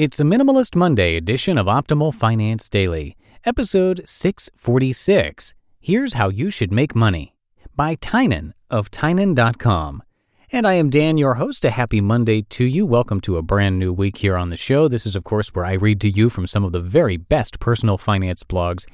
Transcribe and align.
It's 0.00 0.18
a 0.18 0.24
Minimalist 0.24 0.76
Monday 0.76 1.16
edition 1.16 1.58
of 1.58 1.66
Optimal 1.66 2.14
Finance 2.14 2.70
Daily, 2.70 3.18
episode 3.44 4.00
646. 4.08 5.52
Here's 5.78 6.14
How 6.14 6.30
You 6.30 6.48
Should 6.48 6.72
Make 6.72 6.94
Money 6.94 7.36
by 7.76 7.96
Tynan 7.96 8.54
of 8.70 8.90
Tynan.com. 8.90 10.02
And 10.50 10.66
I 10.66 10.72
am 10.72 10.88
Dan, 10.88 11.18
your 11.18 11.34
host. 11.34 11.66
A 11.66 11.70
happy 11.70 12.00
Monday 12.00 12.40
to 12.40 12.64
you. 12.64 12.86
Welcome 12.86 13.20
to 13.20 13.36
a 13.36 13.42
brand 13.42 13.78
new 13.78 13.92
week 13.92 14.16
here 14.16 14.38
on 14.38 14.48
the 14.48 14.56
show. 14.56 14.88
This 14.88 15.04
is, 15.04 15.16
of 15.16 15.24
course, 15.24 15.54
where 15.54 15.66
I 15.66 15.74
read 15.74 16.00
to 16.00 16.08
you 16.08 16.30
from 16.30 16.46
some 16.46 16.64
of 16.64 16.72
the 16.72 16.80
very 16.80 17.18
best 17.18 17.60
personal 17.60 17.98
finance 17.98 18.42
blogs 18.42 18.86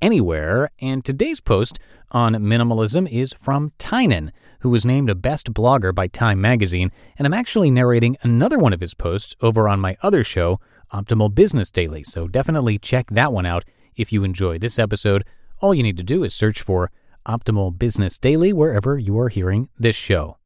anywhere. 0.00 0.70
And 0.80 1.04
today's 1.04 1.40
post 1.40 1.78
on 2.10 2.34
minimalism 2.34 3.10
is 3.10 3.32
from 3.32 3.72
Tynan, 3.78 4.32
who 4.60 4.70
was 4.70 4.86
named 4.86 5.10
a 5.10 5.14
best 5.14 5.52
blogger 5.52 5.94
by 5.94 6.06
Time 6.06 6.40
Magazine. 6.40 6.90
And 7.18 7.26
I'm 7.26 7.34
actually 7.34 7.70
narrating 7.70 8.16
another 8.22 8.58
one 8.58 8.72
of 8.72 8.80
his 8.80 8.94
posts 8.94 9.34
over 9.40 9.68
on 9.68 9.80
my 9.80 9.96
other 10.02 10.24
show, 10.24 10.60
Optimal 10.92 11.34
Business 11.34 11.70
Daily. 11.70 12.04
So 12.04 12.28
definitely 12.28 12.78
check 12.78 13.10
that 13.10 13.32
one 13.32 13.46
out 13.46 13.64
if 13.96 14.12
you 14.12 14.24
enjoy 14.24 14.58
this 14.58 14.78
episode. 14.78 15.24
All 15.60 15.74
you 15.74 15.82
need 15.82 15.96
to 15.96 16.02
do 16.02 16.24
is 16.24 16.34
search 16.34 16.62
for 16.62 16.90
Optimal 17.26 17.78
Business 17.78 18.18
Daily 18.18 18.52
wherever 18.52 18.98
you 18.98 19.18
are 19.18 19.28
hearing 19.28 19.68
this 19.78 19.96
show. 19.96 20.38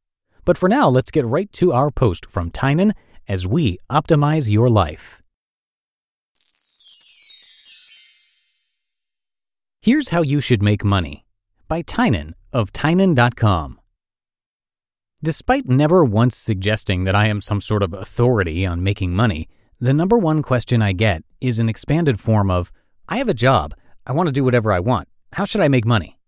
But 0.45 0.57
for 0.57 0.69
now, 0.69 0.89
let's 0.89 1.11
get 1.11 1.25
right 1.25 1.51
to 1.53 1.73
our 1.73 1.91
post 1.91 2.25
from 2.29 2.51
Tynan 2.51 2.93
as 3.27 3.45
we 3.45 3.77
optimize 3.91 4.49
your 4.49 4.69
life. 4.69 5.21
Here's 9.81 10.09
How 10.09 10.23
You 10.23 10.41
Should 10.41 10.61
Make 10.61 10.83
Money 10.83 11.25
by 11.69 11.83
Tynan 11.83 12.35
of 12.51 12.73
Tynan.com. 12.73 13.79
Despite 15.23 15.69
never 15.69 16.03
once 16.03 16.35
suggesting 16.35 17.05
that 17.05 17.15
I 17.15 17.27
am 17.27 17.39
some 17.39 17.61
sort 17.61 17.81
of 17.81 17.93
authority 17.93 18.65
on 18.65 18.83
making 18.83 19.15
money, 19.15 19.47
the 19.79 19.93
number 19.93 20.17
one 20.17 20.41
question 20.41 20.81
I 20.81 20.91
get 20.91 21.23
is 21.39 21.59
an 21.59 21.69
expanded 21.69 22.19
form 22.19 22.51
of 22.51 22.73
I 23.07 23.19
have 23.19 23.29
a 23.29 23.33
job, 23.33 23.73
I 24.05 24.11
want 24.11 24.27
to 24.27 24.33
do 24.33 24.43
whatever 24.43 24.73
I 24.73 24.81
want, 24.81 25.07
how 25.31 25.45
should 25.45 25.61
I 25.61 25.69
make 25.69 25.85
money? 25.85 26.19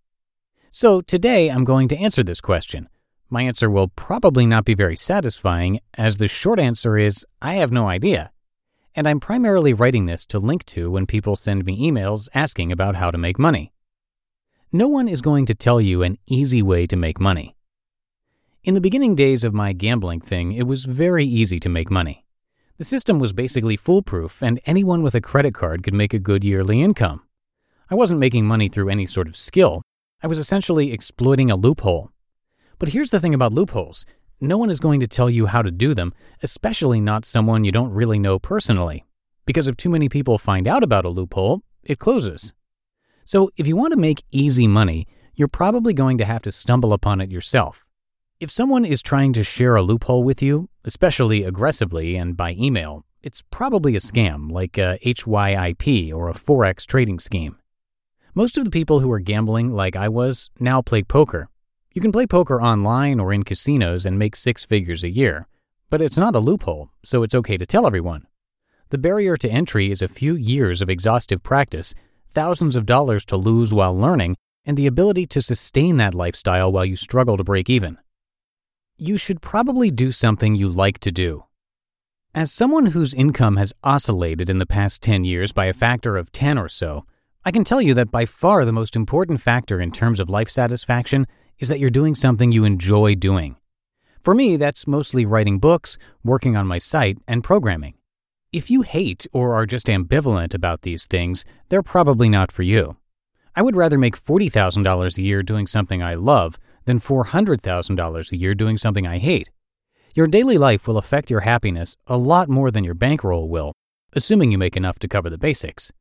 So 0.72 1.02
today 1.02 1.50
I'm 1.52 1.66
going 1.66 1.90
to 1.90 1.98
answer 1.98 2.24
this 2.24 2.40
question. 2.40 2.88
My 3.30 3.42
answer 3.42 3.70
will 3.70 3.90
probably 3.90 4.46
not 4.46 4.64
be 4.64 4.75
very 4.75 4.96
satisfying, 4.96 5.81
as 5.96 6.20
the 6.20 6.30
short 6.30 6.58
answer 6.58 6.98
is 6.98 7.25
I 7.42 7.56
have 7.56 7.74
no 7.74 7.90
idea 7.90 8.31
and 8.96 9.07
I'm 9.07 9.19
primarily 9.19 9.74
writing 9.74 10.06
this 10.06 10.25
to 10.25 10.40
link 10.40 10.66
to 10.66 10.91
when 10.91 11.06
people 11.06 11.35
send 11.35 11.66
me 11.66 11.90
emails 11.90 12.29
asking 12.34 12.72
about 12.72 12.96
how 12.96 13.12
to 13.12 13.18
make 13.18 13.40
money. 13.40 13.72
No 14.72 14.88
one 14.88 15.07
is 15.07 15.22
going 15.22 15.46
to 15.47 15.56
tell 15.56 15.81
you 15.81 16.03
an 16.03 16.18
easy 16.28 16.62
way 16.62 16.88
to 16.88 16.96
make 16.96 17.19
money. 17.19 17.56
In 18.63 18.74
the 18.74 18.81
beginning 18.81 19.16
days 19.16 19.44
of 19.44 19.53
my 19.53 19.74
gambling 19.74 20.22
thing, 20.22 20.51
it 20.53 20.68
was 20.68 20.85
very 20.85 21.25
easy 21.25 21.59
to 21.59 21.69
make 21.69 21.90
money. 21.90 22.25
The 22.78 22.84
system 22.84 23.19
was 23.19 23.34
basically 23.34 23.78
foolproof, 23.78 24.41
and 24.41 24.59
anyone 24.66 25.03
with 25.03 25.16
a 25.16 25.22
credit 25.22 25.53
card 25.53 25.84
could 25.84 25.94
make 25.94 26.13
a 26.13 26.19
good 26.19 26.44
yearly 26.44 26.81
income. 26.81 27.22
I 27.90 27.96
wasn't 27.96 28.19
making 28.19 28.46
money 28.46 28.69
through 28.69 28.90
any 28.90 29.06
sort 29.06 29.28
of 29.28 29.35
skill, 29.35 29.81
I 30.24 30.28
was 30.28 30.38
essentially 30.38 30.91
exploiting 30.91 31.50
a 31.50 31.56
loophole. 31.56 32.12
But 32.78 32.90
here's 32.90 33.09
the 33.09 33.19
thing 33.19 33.34
about 33.34 33.53
loopholes 33.53 34.06
no 34.41 34.57
one 34.57 34.72
is 34.72 34.79
going 34.79 35.00
to 35.00 35.07
tell 35.07 35.29
you 35.29 35.46
how 35.46 35.62
to 35.62 35.69
do 35.69 35.94
them, 35.94 36.13
especially 36.41 37.00
not 37.00 37.25
someone 37.25 37.63
you 37.63 37.72
don't 37.72 37.91
really 37.91 38.18
know 38.18 38.40
personally. 38.40 39.06
Because 39.46 39.68
if 39.68 39.78
too 39.78 39.90
many 39.90 40.09
people 40.09 40.40
find 40.40 40.68
out 40.68 40.84
about 40.84 41.06
a 41.06 41.09
loophole, 41.09 41.62
it 41.84 42.00
closes. 42.00 42.53
So 43.24 43.51
if 43.56 43.68
you 43.68 43.75
want 43.75 43.94
to 43.94 44.00
make 44.00 44.24
easy 44.31 44.68
money, 44.68 45.07
you're 45.35 45.47
probably 45.47 45.94
going 45.94 46.18
to 46.18 46.25
have 46.25 46.41
to 46.41 46.51
stumble 46.51 46.91
upon 46.91 47.22
it 47.22 47.31
yourself. 47.31 47.85
If 48.40 48.50
someone 48.50 48.84
is 48.84 49.03
trying 49.03 49.34
to 49.34 49.44
share 49.44 49.75
a 49.75 49.84
loophole 49.84 50.24
with 50.24 50.41
you, 50.41 50.69
especially 50.85 51.44
aggressively 51.44 52.16
and 52.16 52.35
by 52.35 52.56
email, 52.57 53.06
it's 53.22 53.44
probably 53.51 53.96
a 53.96 54.00
scam 54.00 54.51
like 54.51 54.80
a 54.80 54.97
HYIP 55.06 56.12
or 56.12 56.30
a 56.30 56.34
Forex 56.34 56.88
trading 56.88 57.19
scheme. 57.19 57.57
Most 58.34 58.57
of 58.57 58.66
the 58.66 58.72
people 58.72 59.00
who 59.00 59.12
are 59.12 59.19
gambling 59.19 59.72
like 59.72 59.96
I 59.96 60.09
was 60.09 60.50
now 60.59 60.81
play 60.81 61.03
poker 61.03 61.47
you 61.94 62.02
can 62.02 62.12
play 62.12 62.25
poker 62.25 62.62
online 62.62 63.19
or 63.19 63.34
in 63.34 63.44
casinos 63.44 64.06
and 64.06 64.18
make 64.18 64.35
six 64.35 64.63
figures 64.63 65.03
a 65.03 65.09
year, 65.09 65.47
but 65.90 66.02
it's 66.02 66.18
not 66.18 66.35
a 66.35 66.40
loophole, 66.40 66.90
so 67.03 67.22
it's 67.22 67.35
okay 67.35 67.57
to 67.57 67.66
tell 67.66 67.85
everyone. 67.85 68.25
The 68.90 68.97
barrier 68.97 69.35
to 69.38 69.50
entry 69.50 69.91
is 69.91 70.01
a 70.01 70.07
few 70.07 70.35
years 70.35 70.81
of 70.81 70.90
exhaustive 70.90 71.44
practice, 71.44 71.94
thousands 72.30 72.75
of 72.75 72.85
dollars 72.85 73.25
to 73.25 73.38
lose 73.38 73.74
while 73.74 73.97
learning, 73.97 74.38
and 74.66 74.78
the 74.78 74.88
ability 74.88 75.25
to 75.28 75.41
sustain 75.41 75.97
that 75.97 76.16
lifestyle 76.16 76.72
while 76.72 76.85
you 76.85 76.96
struggle 76.96 77.35
to 77.35 77.44
break 77.44 77.69
even. 77.69 77.97
You 78.97 79.18
should 79.18 79.41
probably 79.41 79.91
do 79.91 80.12
something 80.12 80.56
you 80.56 80.69
like 80.69 81.00
to 81.00 81.12
do. 81.12 81.46
As 82.34 82.51
someone 82.51 82.88
whose 82.88 83.13
income 83.13 83.57
has 83.57 83.74
oscillated 83.84 84.50
in 84.50 84.59
the 84.59 84.66
past 84.66 85.01
10 85.01 85.25
years 85.25 85.51
by 85.51 85.66
a 85.66 85.74
factor 85.74 86.16
of 86.16 86.31
10 86.31 86.57
or 86.57 86.69
so, 86.69 87.06
I 87.44 87.51
can 87.51 87.66
tell 87.66 87.81
you 87.81 87.94
that 87.96 88.12
by 88.12 88.25
far 88.25 88.63
the 88.63 88.72
most 88.72 88.96
important 88.96 89.41
factor 89.41 89.81
in 89.81 89.91
terms 89.91 90.19
of 90.22 90.30
life 90.30 90.50
satisfaction 90.50 91.28
is 91.62 91.70
that 91.70 91.80
you're 91.80 91.90
doing 91.90 92.16
something 92.16 92.52
you 92.52 92.66
enjoy 92.66 93.16
doing. 93.16 93.56
For 94.20 94.36
me, 94.36 94.58
that's 94.58 94.88
mostly 94.88 95.26
writing 95.26 95.60
books, 95.60 95.98
working 96.24 96.58
on 96.58 96.68
my 96.68 96.80
site, 96.80 97.20
and 97.28 97.44
programming. 97.44 97.94
If 98.52 98.70
you 98.70 98.82
hate 98.82 99.26
or 99.32 99.54
are 99.54 99.66
just 99.66 99.88
ambivalent 99.88 100.54
about 100.54 100.82
these 100.82 101.06
things, 101.06 101.46
they're 101.70 101.82
probably 101.82 102.28
not 102.28 102.52
for 102.52 102.64
you. 102.64 102.98
I 103.56 103.62
would 103.62 103.76
rather 103.76 103.98
make 103.98 104.20
$40,000 104.20 105.18
a 105.18 105.22
year 105.22 105.44
doing 105.44 105.68
something 105.68 106.04
I 106.04 106.16
love 106.16 106.60
than 106.86 107.00
$400,000 107.00 108.32
a 108.32 108.38
year 108.38 108.56
doing 108.56 108.76
something 108.76 109.08
I 109.08 109.20
hate. 109.20 109.50
Your 110.16 110.28
daily 110.28 110.58
life 110.58 110.88
will 110.88 110.98
affect 110.98 111.30
your 111.30 111.42
happiness 111.42 111.96
a 112.08 112.18
lot 112.18 112.50
more 112.50 112.72
than 112.72 112.84
your 112.84 112.94
bankroll 112.94 113.48
will, 113.48 113.72
assuming 114.14 114.52
you 114.52 114.58
make 114.58 114.76
enough 114.76 115.00
to 115.00 115.08
cover 115.08 115.30
the 115.30 115.38
basics. 115.38 115.92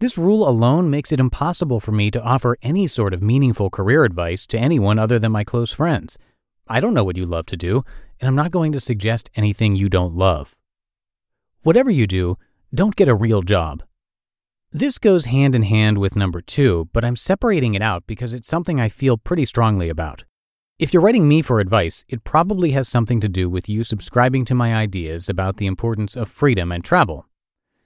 This 0.00 0.18
rule 0.18 0.48
alone 0.48 0.90
makes 0.90 1.12
it 1.12 1.20
impossible 1.20 1.80
for 1.80 1.92
me 1.92 2.10
to 2.10 2.22
offer 2.22 2.56
any 2.62 2.86
sort 2.86 3.14
of 3.14 3.22
meaningful 3.22 3.70
career 3.70 4.04
advice 4.04 4.46
to 4.48 4.58
anyone 4.58 4.98
other 4.98 5.18
than 5.18 5.32
my 5.32 5.44
close 5.44 5.72
friends. 5.72 6.18
I 6.66 6.80
don't 6.80 6.94
know 6.94 7.04
what 7.04 7.16
you 7.16 7.26
love 7.26 7.46
to 7.46 7.56
do, 7.56 7.84
and 8.20 8.28
I'm 8.28 8.34
not 8.34 8.50
going 8.50 8.72
to 8.72 8.80
suggest 8.80 9.30
anything 9.36 9.76
you 9.76 9.88
don't 9.88 10.14
love. 10.14 10.56
Whatever 11.62 11.90
you 11.90 12.06
do, 12.06 12.36
don't 12.74 12.96
get 12.96 13.08
a 13.08 13.14
real 13.14 13.42
job. 13.42 13.82
This 14.72 14.98
goes 14.98 15.26
hand 15.26 15.54
in 15.54 15.62
hand 15.62 15.98
with 15.98 16.16
number 16.16 16.40
two, 16.40 16.88
but 16.92 17.04
I'm 17.04 17.14
separating 17.14 17.74
it 17.74 17.82
out 17.82 18.02
because 18.08 18.34
it's 18.34 18.48
something 18.48 18.80
I 18.80 18.88
feel 18.88 19.16
pretty 19.16 19.44
strongly 19.44 19.88
about. 19.88 20.24
If 20.80 20.92
you're 20.92 21.02
writing 21.02 21.28
me 21.28 21.40
for 21.40 21.60
advice, 21.60 22.04
it 22.08 22.24
probably 22.24 22.72
has 22.72 22.88
something 22.88 23.20
to 23.20 23.28
do 23.28 23.48
with 23.48 23.68
you 23.68 23.84
subscribing 23.84 24.44
to 24.46 24.54
my 24.56 24.74
ideas 24.74 25.28
about 25.28 25.58
the 25.58 25.66
importance 25.66 26.16
of 26.16 26.28
freedom 26.28 26.72
and 26.72 26.84
travel. 26.84 27.28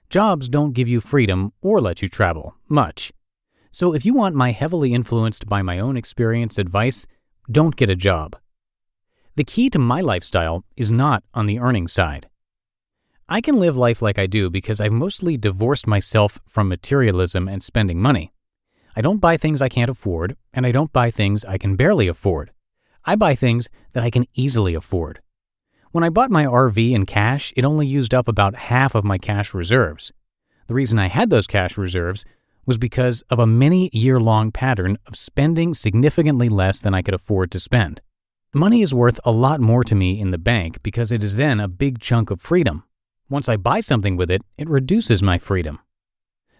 Jobs 0.09 0.49
don't 0.49 0.73
give 0.73 0.87
you 0.87 1.01
freedom 1.01 1.53
or 1.61 1.79
let 1.79 2.01
you 2.01 2.09
travel 2.09 2.55
much. 2.67 3.13
So 3.69 3.93
if 3.93 4.07
you 4.07 4.15
want 4.15 4.33
my 4.33 4.51
heavily 4.51 4.91
influenced 4.91 5.47
by 5.47 5.61
my 5.61 5.77
own 5.77 5.95
experience 5.95 6.57
advice, 6.57 7.05
don't 7.51 7.75
get 7.75 7.91
a 7.91 7.95
job. 7.95 8.35
The 9.35 9.43
key 9.43 9.69
to 9.69 9.77
my 9.77 10.01
lifestyle 10.01 10.65
is 10.75 10.89
not 10.89 11.23
on 11.35 11.45
the 11.45 11.59
earning 11.59 11.87
side. 11.87 12.27
I 13.29 13.39
can 13.39 13.57
live 13.57 13.77
life 13.77 14.01
like 14.01 14.17
I 14.17 14.25
do 14.25 14.49
because 14.49 14.81
I've 14.81 14.91
mostly 14.91 15.37
divorced 15.37 15.85
myself 15.85 16.39
from 16.47 16.67
materialism 16.67 17.47
and 17.47 17.61
spending 17.61 18.01
money. 18.01 18.33
I 18.95 19.01
don't 19.01 19.21
buy 19.21 19.37
things 19.37 19.61
I 19.61 19.69
can't 19.69 19.91
afford, 19.91 20.35
and 20.51 20.65
I 20.65 20.71
don't 20.71 20.91
buy 20.91 21.11
things 21.11 21.45
I 21.45 21.59
can 21.59 21.75
barely 21.75 22.07
afford. 22.07 22.49
I 23.05 23.15
buy 23.15 23.35
things 23.35 23.69
that 23.93 24.03
I 24.03 24.09
can 24.09 24.25
easily 24.33 24.73
afford. 24.73 25.21
When 25.91 26.03
I 26.03 26.09
bought 26.09 26.29
my 26.29 26.45
RV 26.45 26.91
in 26.91 27.07
cash, 27.07 27.51
it 27.57 27.65
only 27.65 27.87
used 27.87 28.13
up 28.13 28.27
about 28.27 28.53
half 28.53 28.93
of 28.93 29.03
my 29.03 29.17
cash 29.17 29.55
reserves. 29.55 30.11
The 30.67 30.75
reason 30.75 30.99
I 30.99 31.07
had 31.07 31.31
those 31.31 31.47
cash 31.47 31.79
reserves 31.79 32.25
was 32.67 32.77
because 32.77 33.23
of 33.31 33.39
a 33.39 33.47
many 33.47 33.89
year 33.91 34.19
long 34.19 34.51
pattern 34.51 34.99
of 35.07 35.15
spending 35.15 35.73
significantly 35.73 36.47
less 36.47 36.79
than 36.79 36.93
I 36.93 37.01
could 37.01 37.15
afford 37.15 37.49
to 37.51 37.59
spend. 37.59 38.01
Money 38.53 38.83
is 38.83 38.93
worth 38.93 39.19
a 39.25 39.31
lot 39.31 39.59
more 39.59 39.83
to 39.83 39.95
me 39.95 40.19
in 40.19 40.29
the 40.29 40.37
bank 40.37 40.77
because 40.83 41.11
it 41.11 41.23
is 41.23 41.37
then 41.37 41.59
a 41.59 41.67
big 41.67 41.97
chunk 41.97 42.29
of 42.29 42.39
freedom. 42.39 42.83
Once 43.27 43.49
I 43.49 43.57
buy 43.57 43.79
something 43.79 44.15
with 44.15 44.29
it, 44.29 44.43
it 44.59 44.69
reduces 44.69 45.23
my 45.23 45.39
freedom. 45.39 45.79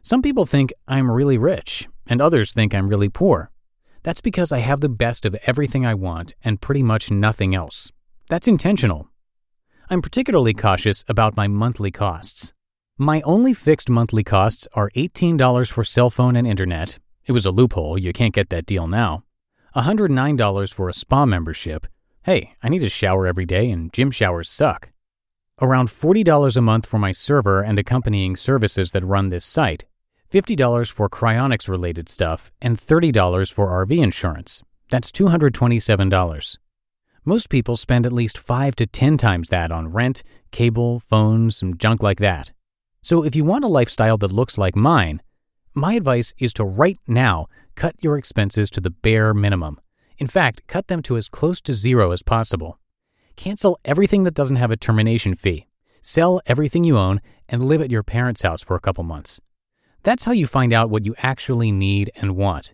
Some 0.01 0.23
people 0.23 0.47
think 0.47 0.73
I'm 0.87 1.11
really 1.11 1.37
rich, 1.37 1.87
and 2.07 2.19
others 2.19 2.51
think 2.51 2.73
I'm 2.73 2.89
really 2.89 3.09
poor. 3.09 3.51
That's 4.01 4.21
because 4.21 4.51
I 4.51 4.59
have 4.59 4.81
the 4.81 4.89
best 4.89 5.23
of 5.23 5.35
everything 5.45 5.85
I 5.85 5.93
want 5.93 6.33
and 6.43 6.59
pretty 6.59 6.81
much 6.81 7.11
nothing 7.11 7.53
else. 7.53 7.91
That's 8.29 8.47
intentional. 8.47 9.08
I'm 9.91 10.03
particularly 10.03 10.53
cautious 10.53 11.03
about 11.07 11.35
my 11.35 11.47
monthly 11.47 11.89
costs. 11.89 12.53
My 12.99 13.21
only 13.21 13.55
fixed 13.55 13.89
monthly 13.89 14.23
costs 14.23 14.67
are 14.73 14.91
$18 14.95 15.71
for 15.71 15.83
cell 15.83 16.11
phone 16.11 16.35
and 16.35 16.45
internet. 16.45 16.99
It 17.25 17.31
was 17.31 17.47
a 17.47 17.51
loophole, 17.51 17.97
you 17.97 18.13
can't 18.13 18.33
get 18.33 18.49
that 18.49 18.67
deal 18.67 18.85
now. 18.85 19.23
$109 19.75 20.73
for 20.73 20.89
a 20.89 20.93
spa 20.93 21.25
membership. 21.25 21.87
Hey, 22.21 22.53
I 22.61 22.69
need 22.69 22.83
a 22.83 22.89
shower 22.89 23.25
every 23.25 23.47
day 23.47 23.71
and 23.71 23.91
gym 23.91 24.11
showers 24.11 24.47
suck. 24.47 24.91
Around 25.59 25.89
$40 25.89 26.55
a 26.55 26.61
month 26.61 26.85
for 26.85 26.99
my 26.99 27.11
server 27.11 27.63
and 27.63 27.79
accompanying 27.79 28.35
services 28.35 28.91
that 28.91 29.03
run 29.03 29.29
this 29.29 29.45
site. 29.45 29.85
$50 30.31 30.91
for 30.91 31.09
cryonics 31.09 31.67
related 31.67 32.09
stuff, 32.09 32.51
and 32.61 32.79
$30 32.79 33.51
for 33.51 33.85
RV 33.85 33.97
insurance. 33.97 34.61
That's 34.91 35.11
$227. 35.11 36.57
Most 37.25 37.49
people 37.49 37.75
spend 37.75 38.05
at 38.05 38.13
least 38.13 38.37
5 38.37 38.75
to 38.75 38.85
10 38.85 39.17
times 39.17 39.49
that 39.49 39.71
on 39.71 39.91
rent, 39.91 40.23
cable, 40.51 40.99
phones, 40.99 41.61
and 41.61 41.79
junk 41.79 42.01
like 42.01 42.19
that. 42.19 42.51
So 43.01 43.23
if 43.23 43.35
you 43.35 43.43
want 43.43 43.65
a 43.65 43.67
lifestyle 43.67 44.17
that 44.17 44.31
looks 44.31 44.57
like 44.57 44.75
mine, 44.75 45.21
my 45.73 45.93
advice 45.93 46.33
is 46.39 46.53
to 46.53 46.65
right 46.65 46.97
now 47.07 47.47
cut 47.75 47.95
your 48.01 48.17
expenses 48.17 48.69
to 48.71 48.81
the 48.81 48.89
bare 48.89 49.33
minimum. 49.33 49.79
In 50.17 50.27
fact, 50.27 50.63
cut 50.67 50.87
them 50.87 51.01
to 51.03 51.17
as 51.17 51.29
close 51.29 51.61
to 51.61 51.73
zero 51.73 52.11
as 52.11 52.23
possible. 52.23 52.79
Cancel 53.35 53.79
everything 53.85 54.23
that 54.23 54.33
doesn't 54.33 54.57
have 54.57 54.71
a 54.71 54.77
termination 54.77 55.35
fee. 55.35 55.67
Sell 56.01 56.41
everything 56.45 56.83
you 56.83 56.97
own 56.97 57.21
and 57.47 57.65
live 57.65 57.81
at 57.81 57.91
your 57.91 58.03
parents' 58.03 58.41
house 58.41 58.61
for 58.61 58.75
a 58.75 58.81
couple 58.81 59.03
months. 59.03 59.39
That's 60.03 60.25
how 60.25 60.31
you 60.31 60.47
find 60.47 60.73
out 60.73 60.89
what 60.89 61.05
you 61.05 61.15
actually 61.19 61.71
need 61.71 62.11
and 62.15 62.35
want. 62.35 62.73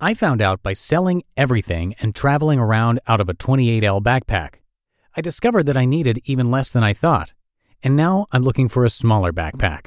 I 0.00 0.14
found 0.14 0.40
out 0.40 0.62
by 0.62 0.72
selling 0.72 1.22
everything 1.36 1.94
and 2.00 2.14
traveling 2.14 2.58
around 2.58 3.00
out 3.06 3.20
of 3.20 3.28
a 3.28 3.34
28L 3.34 4.02
backpack. 4.02 4.54
I 5.16 5.20
discovered 5.20 5.64
that 5.64 5.76
I 5.76 5.84
needed 5.84 6.20
even 6.24 6.50
less 6.50 6.72
than 6.72 6.82
I 6.82 6.92
thought 6.92 7.34
and 7.82 7.96
now 7.96 8.26
I'm 8.32 8.42
looking 8.42 8.68
for 8.68 8.84
a 8.84 8.90
smaller 8.90 9.32
backpack. 9.32 9.86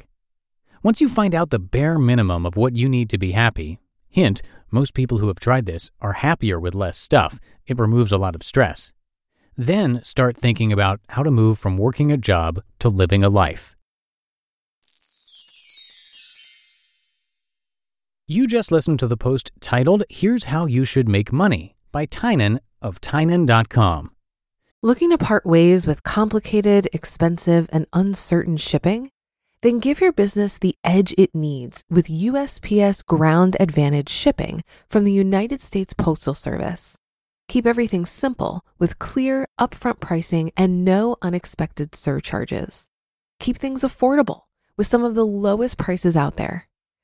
Once 0.82 1.00
you 1.00 1.08
find 1.08 1.34
out 1.34 1.50
the 1.50 1.58
bare 1.58 1.98
minimum 1.98 2.44
of 2.44 2.56
what 2.56 2.76
you 2.76 2.88
need 2.88 3.08
to 3.10 3.18
be 3.18 3.32
happy, 3.32 3.78
hint, 4.08 4.42
most 4.70 4.94
people 4.94 5.18
who 5.18 5.28
have 5.28 5.40
tried 5.40 5.66
this 5.66 5.90
are 6.00 6.14
happier 6.14 6.58
with 6.58 6.74
less 6.74 6.98
stuff, 6.98 7.38
it 7.66 7.78
removes 7.78 8.12
a 8.12 8.18
lot 8.18 8.34
of 8.34 8.42
stress. 8.42 8.92
Then 9.56 10.02
start 10.02 10.36
thinking 10.36 10.72
about 10.72 11.00
how 11.10 11.22
to 11.22 11.30
move 11.30 11.58
from 11.58 11.78
working 11.78 12.10
a 12.10 12.16
job 12.16 12.60
to 12.80 12.88
living 12.88 13.22
a 13.22 13.30
life. 13.30 13.73
You 18.26 18.46
just 18.46 18.72
listened 18.72 19.00
to 19.00 19.06
the 19.06 19.18
post 19.18 19.52
titled 19.60 20.02
Here's 20.08 20.44
How 20.44 20.64
You 20.64 20.86
Should 20.86 21.10
Make 21.10 21.30
Money 21.30 21.76
by 21.92 22.06
Tynan 22.06 22.58
of 22.80 22.98
Tynan.com. 22.98 24.12
Looking 24.82 25.10
to 25.10 25.18
part 25.18 25.44
ways 25.44 25.86
with 25.86 26.02
complicated, 26.04 26.88
expensive, 26.94 27.68
and 27.70 27.86
uncertain 27.92 28.56
shipping? 28.56 29.10
Then 29.60 29.78
give 29.78 30.00
your 30.00 30.10
business 30.10 30.56
the 30.56 30.74
edge 30.82 31.14
it 31.18 31.34
needs 31.34 31.84
with 31.90 32.06
USPS 32.06 33.04
Ground 33.04 33.58
Advantage 33.60 34.08
shipping 34.08 34.64
from 34.88 35.04
the 35.04 35.12
United 35.12 35.60
States 35.60 35.92
Postal 35.92 36.32
Service. 36.32 36.96
Keep 37.48 37.66
everything 37.66 38.06
simple 38.06 38.64
with 38.78 38.98
clear, 38.98 39.48
upfront 39.60 40.00
pricing 40.00 40.50
and 40.56 40.82
no 40.82 41.16
unexpected 41.20 41.94
surcharges. 41.94 42.88
Keep 43.38 43.58
things 43.58 43.82
affordable 43.82 44.44
with 44.78 44.86
some 44.86 45.04
of 45.04 45.14
the 45.14 45.26
lowest 45.26 45.76
prices 45.76 46.16
out 46.16 46.36
there. 46.36 46.68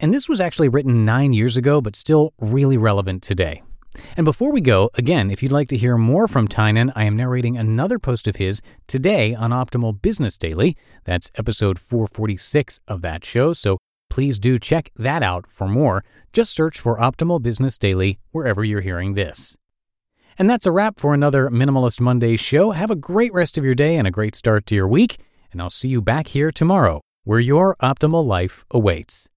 And 0.00 0.14
this 0.14 0.28
was 0.28 0.40
actually 0.40 0.68
written 0.68 1.04
nine 1.04 1.32
years 1.32 1.56
ago, 1.56 1.80
but 1.80 1.96
still 1.96 2.32
really 2.38 2.78
relevant 2.78 3.22
today. 3.22 3.62
And 4.16 4.24
before 4.24 4.52
we 4.52 4.60
go, 4.60 4.90
again, 4.94 5.30
if 5.30 5.42
you'd 5.42 5.52
like 5.52 5.68
to 5.68 5.76
hear 5.76 5.96
more 5.96 6.28
from 6.28 6.46
Tynan, 6.46 6.92
I 6.94 7.04
am 7.04 7.16
narrating 7.16 7.56
another 7.56 7.98
post 7.98 8.28
of 8.28 8.36
his 8.36 8.62
today 8.86 9.34
on 9.34 9.50
Optimal 9.50 10.00
Business 10.00 10.38
Daily. 10.38 10.76
That's 11.04 11.32
episode 11.34 11.78
446 11.80 12.80
of 12.86 13.02
that 13.02 13.24
show. 13.24 13.52
So 13.52 13.78
please 14.08 14.38
do 14.38 14.58
check 14.58 14.90
that 14.96 15.24
out 15.24 15.46
for 15.48 15.66
more. 15.66 16.04
Just 16.32 16.54
search 16.54 16.78
for 16.78 16.98
Optimal 16.98 17.42
Business 17.42 17.76
Daily 17.76 18.20
wherever 18.30 18.62
you're 18.62 18.80
hearing 18.80 19.14
this. 19.14 19.56
And 20.38 20.48
that's 20.48 20.66
a 20.66 20.70
wrap 20.72 21.00
for 21.00 21.12
another 21.12 21.48
Minimalist 21.48 22.00
Monday 22.00 22.36
show. 22.36 22.70
Have 22.70 22.92
a 22.92 22.96
great 22.96 23.32
rest 23.32 23.58
of 23.58 23.64
your 23.64 23.74
day 23.74 23.96
and 23.96 24.06
a 24.06 24.12
great 24.12 24.36
start 24.36 24.66
to 24.66 24.76
your 24.76 24.86
week. 24.86 25.18
And 25.50 25.60
I'll 25.60 25.70
see 25.70 25.88
you 25.88 26.00
back 26.00 26.28
here 26.28 26.52
tomorrow 26.52 27.00
where 27.24 27.40
your 27.40 27.74
optimal 27.82 28.24
life 28.24 28.64
awaits. 28.70 29.26